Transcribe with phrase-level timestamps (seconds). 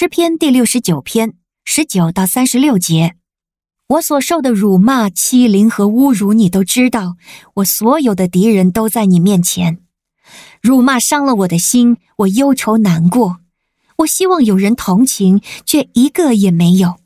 [0.00, 3.16] 诗篇第六十九篇十九到三十六节。
[3.88, 7.16] 我所受的辱骂、欺凌和侮辱，你都知道。
[7.54, 9.80] 我所有的敌人都在你面前。
[10.62, 13.40] 辱骂伤了我的心，我忧愁难过。
[13.96, 17.00] 我希望有人同情，却一个也没有。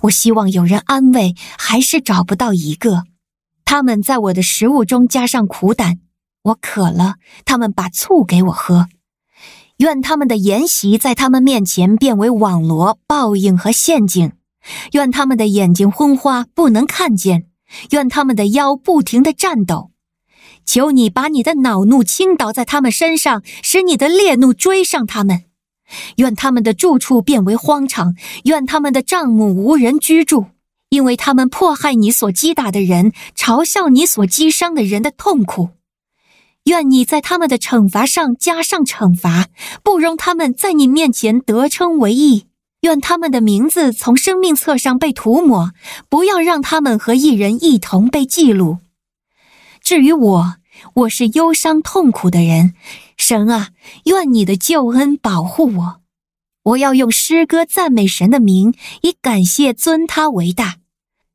[0.00, 3.04] 我希望有人安慰，还是找不到一个。
[3.64, 6.00] 他们在我的食物中加上苦胆，
[6.42, 8.88] 我渴了，他们把醋给我喝。
[9.82, 14.30] 愿他们的筵席在他们面前变为网罗、报应和陷阱。
[14.92, 17.48] 愿他们的眼睛昏花，不能看见；
[17.90, 19.90] 愿他们的腰不停地颤抖。
[20.64, 25.46] 求你把你的恼怒倾倒在他们身上，使你的烈怒追上他们。
[26.18, 28.14] 愿他们的住处变为荒场，
[28.44, 30.46] 愿他们的帐幕无人居住，
[30.90, 35.70] 因为他们迫害你所击打的人，嘲笑你所击伤的人的痛苦。
[36.64, 39.48] 愿你在他们的惩罚上加上惩罚，
[39.82, 42.46] 不容他们在你面前得称为义。
[42.82, 45.72] 愿他们的名字从生命册上被涂抹，
[46.08, 48.78] 不要让他们和义人一同被记录。
[49.80, 50.54] 至于我，
[50.94, 52.74] 我是忧伤痛苦的人。
[53.16, 53.68] 神啊，
[54.04, 56.00] 愿你的救恩保护我。
[56.64, 60.81] 我要用诗歌赞美神的名，以感谢尊他为大。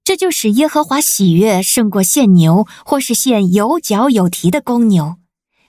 [0.08, 5.18] 这就使耶和华喜悦，胜过献牛，或是献有角有蹄的公牛。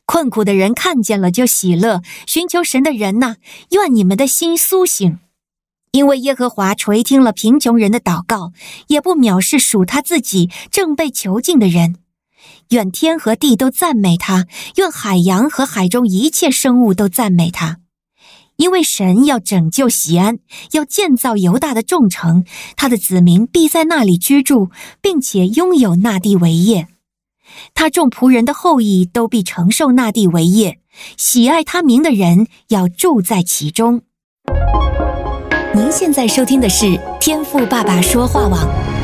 [0.06, 3.34] 困苦的人看见了就喜乐，寻求神的人呐，
[3.70, 5.18] 愿你们的心苏醒，
[5.90, 8.52] 因为耶和华垂听了贫穷人的祷告，
[8.86, 11.96] 也不藐视属他自己正被囚禁的人。
[12.68, 17.78] 愿天和地都赞美他，愿海洋和海中一切生物都赞美他。
[18.58, 20.38] 因为神要拯救锡安，
[20.72, 22.44] 要建造犹大的众城，
[22.76, 24.70] 他的子民必在那里居住，
[25.00, 26.88] 并且拥有那地为业。
[27.72, 30.80] 他众仆人的后裔都必承受那地为业，
[31.16, 34.02] 喜爱他名的人要住在其中。
[35.72, 38.97] 您现在收听的是天赋爸爸说话网。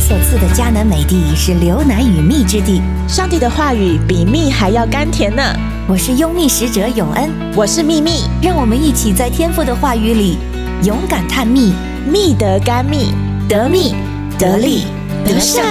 [0.00, 5.42] 所赐的迦南美地是流奶与蜜之地，上帝的话语比蜜还要甘甜呢。
[5.86, 10.38] 我是拥蜜使者永恩，我是蜜蜜，让我们一起在天父的话语里
[10.84, 11.74] 勇敢探蜜，
[12.10, 13.12] 蜜得甘蜜，
[13.46, 13.94] 得蜜
[14.38, 14.84] 得利
[15.22, 15.62] 得胜。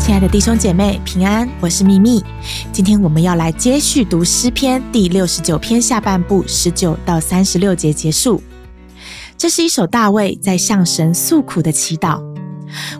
[0.00, 2.24] 亲爱的弟兄姐妹平安，我是蜜蜜。
[2.72, 8.42] 今天我们要来接续读诗篇第六十九篇下半部十九到三十六节结束。
[9.38, 12.20] 这是一首大卫在向神诉苦的祈祷。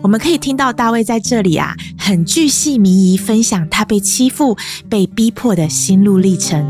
[0.01, 4.57] 我们可以听到大卫在这里啊，很巨细靡遗分享他被欺负、
[4.87, 6.65] 被逼迫的心路历程。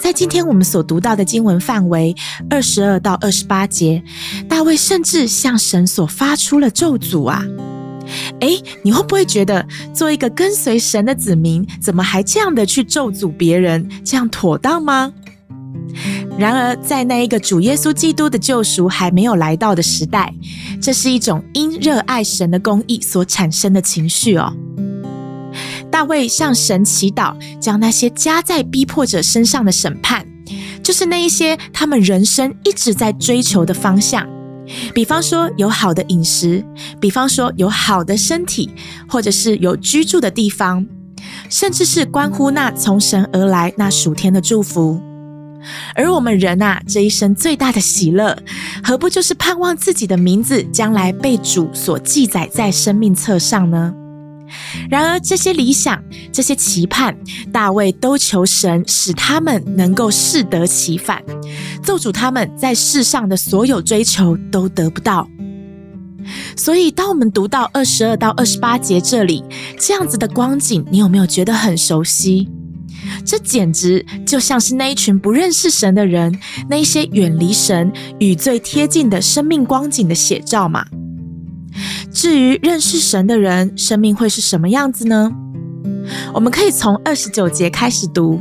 [0.00, 2.16] 在今天我们所读到的经文范围
[2.48, 4.02] 二十二到二十八节，
[4.48, 7.44] 大卫甚至向神所发出了咒诅啊！
[8.40, 9.64] 诶，你会不会觉得
[9.94, 15.12] 做一个跟随神的子民，怎么还这样的去咒诅别人，这样妥当吗？
[16.38, 20.32] 然而，在那一个主耶稣基督的救赎还没有来到的时代，
[20.80, 24.52] 这是一种因热爱神的公义所产生的情绪哦。
[25.90, 30.24] 大卫向神祈祷，将那些加在逼迫者身上的审判，
[30.82, 34.26] 就是那一些他们人生一直在追求的方向，
[34.94, 36.64] 比方说有好的饮食，
[37.00, 38.70] 比方说有好的身体，
[39.08, 40.86] 或者是有居住的地方，
[41.50, 44.98] 甚至是关乎那从神而来那属天的祝福。
[45.94, 48.36] 而我们人啊，这一生最大的喜乐，
[48.82, 53.94] 何不就是盼望自己的名字将来被主所记载在生命册上呢？
[54.90, 57.16] 然而，这些理想、这些期盼，
[57.52, 61.22] 大卫都求神使他们能够适得其反，
[61.84, 65.28] 咒主他们在世上的所有追求都得不到。
[66.56, 69.44] 所以，当我们读到二十二到二十八节这里
[69.78, 72.48] 这样子的光景，你有没有觉得很熟悉？
[73.24, 76.36] 这简直就像是那一群不认识神的人，
[76.68, 80.86] 那一些远离神与最贴近的生命光景的写照嘛。
[82.12, 85.30] 至于认识神的人，生命会是什么样子呢？
[86.34, 88.40] 我们可以从二十九节开始读。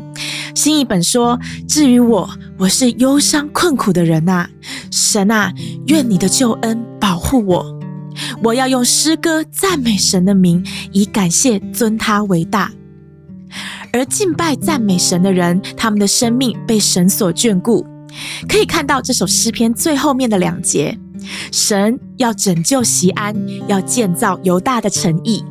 [0.55, 2.27] 新译本说：“至于我，
[2.57, 4.47] 我是忧伤困苦的人呐，
[4.91, 5.53] 神啊，
[5.87, 7.79] 愿你的救恩保护我。
[8.43, 12.71] 我要用诗歌赞美神的名，以感谢尊他为大。”
[13.91, 17.85] 而敬拜赞美神的人，他们的生命被神所眷顾。
[18.47, 20.97] 可以看到这首诗篇最后面的两节，
[21.51, 23.35] 神要拯救西安，
[23.67, 25.43] 要建造犹大的城邑，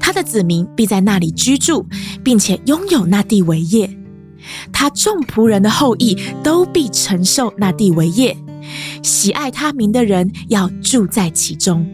[0.00, 1.86] 他的子民必在那里居住，
[2.24, 3.88] 并且拥有那地为业。
[4.72, 8.36] 他众仆人的后裔都必承受那地为业，
[9.02, 11.86] 喜爱他名的人要住在其中。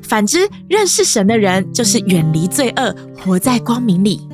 [0.00, 4.26] 反之，认识神的人就是远离罪恶，活在光明里。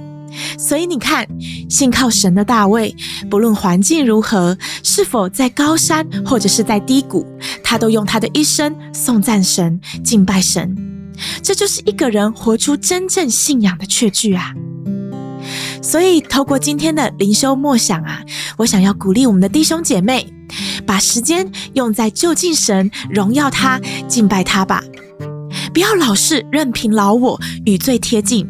[0.59, 1.27] 所以你看，
[1.69, 2.95] 信靠神的大卫，
[3.31, 7.27] 不论环境如何，是否在高山或者是在低谷，
[7.63, 10.77] 他都用他的一生颂赞神、敬拜神。
[11.43, 14.53] 这就是一个人活出真正信仰的确据啊！
[15.83, 18.23] 所以，透过今天的灵修默想啊，
[18.59, 20.27] 我想要鼓励我们的弟兄姐妹，
[20.87, 24.83] 把时间用在就近神、荣耀他、敬拜他吧，
[25.73, 28.49] 不要老是任凭老我与罪贴近。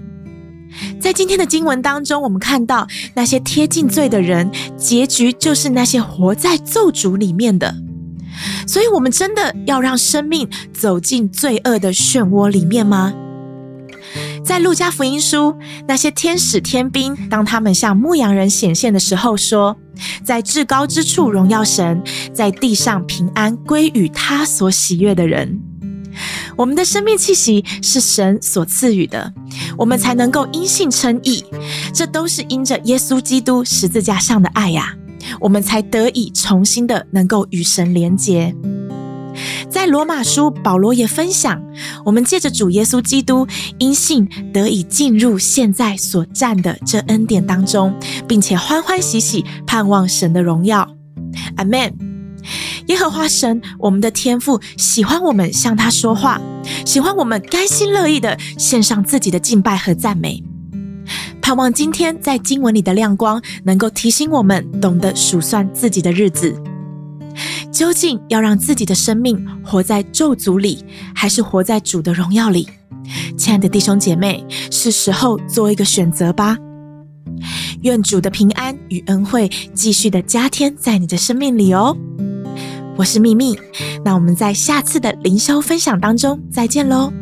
[1.01, 7.75] 在今天的经文当中，我们看到那些贴近罪的人，结局就是那些活在咒诅里面的。
[8.67, 13.15] 所以，我们真的要让生命走进罪恶的漩涡里面吗？
[14.45, 15.55] 在路加福音书，
[15.87, 19.77] 那些天使天兵，当他们向牧羊人显现的时候，说
[20.25, 22.03] ：“在至高之处荣耀神，
[22.33, 25.61] 在地上平安归于他所喜悦的人。”
[26.59, 29.33] 我们的生命气息是神所赐予的，
[29.77, 31.45] 我们才能够因信称义。
[31.95, 34.97] 这都是因着耶稣基督十字架上的爱呀，
[35.41, 38.53] 我们才得以重新的能够与神连结。
[39.71, 41.63] 在罗马书，保罗也分享，
[42.05, 43.47] 我们借着主耶稣基督
[43.79, 47.95] 因信得以进入现在所占的这恩典当中，
[48.27, 50.89] 并且欢欢喜喜盼望神的荣耀。
[51.55, 52.08] 阿门。
[52.87, 56.41] 耶和华神，我们的天父喜欢我们向他说话，
[56.87, 60.43] 喜欢我们甘心乐意的献上自己的敬拜和赞美。
[61.43, 66.55] 盼望今天在经文里的亮光，能够提醒我们懂得数算自己的日子，
[67.73, 72.69] 究竟要让自己的生命活在咒诅里，还是活在主的荣耀里？
[73.39, 76.57] 亲爱的弟兄姐妹，是时候做一个选择吧。
[77.83, 81.97] 愿主的平安与恩惠继续的加添在你的生命里哦。
[82.99, 83.57] 我是秘密，
[84.05, 87.13] 那我们在下次的灵修分享当中再见喽。